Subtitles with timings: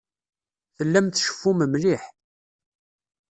[0.77, 2.03] Tellam tceffum mliḥ.